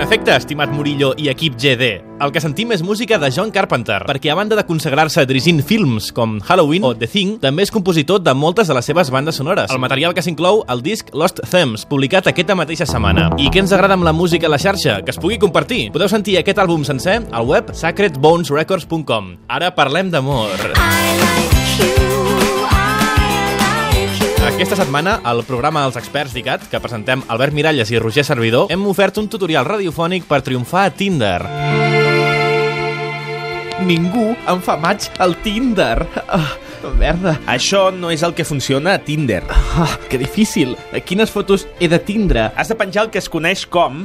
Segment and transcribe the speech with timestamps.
[0.00, 1.88] En efecte, estimat Murillo i equip GD,
[2.24, 6.06] el que sentim és música de John Carpenter, perquè a banda de consagrar-se dirigint films
[6.16, 9.68] com Halloween o The Thing, també és compositor de moltes de les seves bandes sonores.
[9.68, 13.28] El material que s'inclou al disc Lost Themes, publicat aquesta mateixa setmana.
[13.36, 15.02] I què ens agrada amb la música a la xarxa?
[15.04, 15.90] Que es pugui compartir.
[15.92, 19.34] Podeu sentir aquest àlbum sencer al web sacredbonesrecords.com.
[19.52, 21.39] Ara parlem d'amor.
[24.60, 28.82] Aquesta setmana, al programa Els Experts d'ICAT, que presentem Albert Miralles i Roger Servidor, hem
[28.90, 31.38] ofert un tutorial radiofònic per triomfar a Tinder.
[33.88, 36.04] Ningú em fa maig al Tinder.
[36.28, 36.52] Ah,
[37.00, 37.38] merda.
[37.48, 39.40] Això no és el que funciona a Tinder.
[39.48, 40.76] Ah, que difícil.
[41.08, 42.50] Quines fotos he de tindre?
[42.52, 44.04] Has de penjar el que es coneix com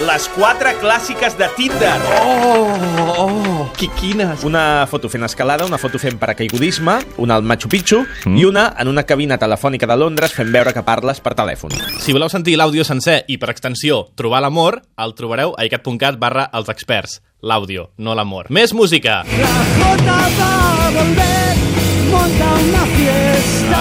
[0.00, 1.92] les quatre clàssiques de Tinder.
[2.22, 2.72] Oh,
[3.18, 4.44] oh, qui, quines?
[4.48, 8.36] Una foto fent escalada, una foto fent paracaigudisme, una al Machu Picchu mm.
[8.40, 11.74] i una en una cabina telefònica de Londres fent veure que parles per telèfon.
[12.00, 16.48] Si voleu sentir l'àudio sencer i, per extensió, trobar l'amor, el trobareu a icat.cat barra
[16.56, 17.20] els experts.
[17.40, 18.50] L'àudio, no l'amor.
[18.52, 19.22] Més música!
[19.40, 20.54] La flota va
[20.96, 21.69] volver.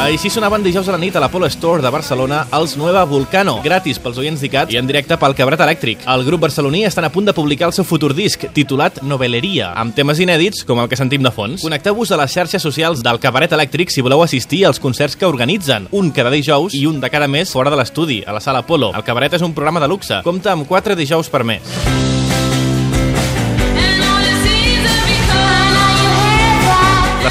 [0.10, 4.00] Així sonaven dijous a la nit a l'Apollo Store de Barcelona els Nueva Vulcano, gratis
[4.02, 6.02] pels oients d'ICAT i en directe pel Cabret Elèctric.
[6.10, 9.94] El grup barceloní estan a punt de publicar el seu futur disc, titulat Noveleria, amb
[9.94, 11.62] temes inèdits com el que sentim de fons.
[11.62, 15.86] Connecteu-vos a les xarxes socials del Cabaret Elèctric si voleu assistir als concerts que organitzen,
[15.94, 18.96] un cada dijous i un de cada mes fora de l'estudi, a la sala Apollo.
[18.98, 22.09] El Cabaret és un programa de luxe, compta amb 4 dijous per mes.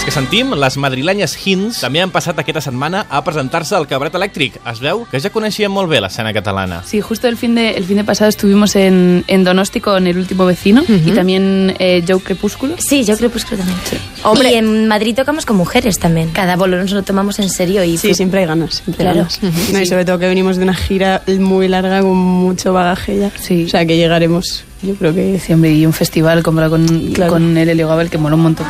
[0.09, 4.55] Que sentim, les madrilenyes Hints, també han passat aquesta setmana a presentar-se al Cabret Elèctric.
[4.70, 6.78] Es veu que ja coneixien molt bé l'escena catalana.
[6.89, 10.17] Sí, justo el fin de, el fin de pasado estuvimos en, en Donosti con El
[10.17, 12.77] Último Vecino y también eh, Joe Crepúsculo.
[12.78, 13.78] Sí, yo Crepúsculo también.
[14.23, 14.53] Hombre.
[14.53, 16.31] Y en Madrid tocamos con mujeres también.
[16.31, 18.77] Cada bolo nos lo tomamos en serio y Sí, siempre hay ganas.
[18.83, 19.27] Siempre Claro.
[19.43, 19.72] ganas.
[19.75, 23.31] No, y sobre todo que venimos de una gira muy larga con mucho bagaje ya.
[23.39, 23.65] Sí.
[23.67, 27.33] O sea que llegaremos, yo creo que Sí, hombre, y un festival como con, Claro.
[27.33, 28.67] con el Helio Gabel que mola un montón.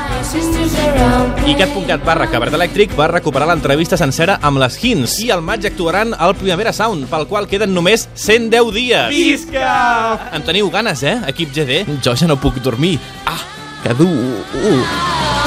[1.47, 6.13] icat.cat barra Cabret Elèctric va recuperar l'entrevista sencera amb les Hints i al maig actuaran
[6.13, 9.08] al Primavera Sound, pel qual queden només 110 dies.
[9.08, 10.30] Visca!
[10.36, 11.85] En teniu ganes, eh, equip GD?
[12.05, 12.98] Jo ja no puc dormir.
[13.24, 13.41] Ah,
[13.83, 14.13] que dur.
[14.13, 15.37] Uh.